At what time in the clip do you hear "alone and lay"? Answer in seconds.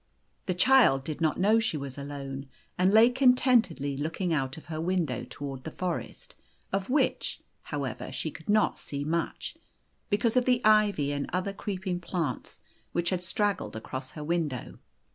1.95-3.11